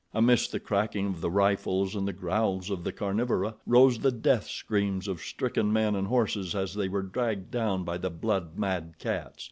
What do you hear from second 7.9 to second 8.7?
the blood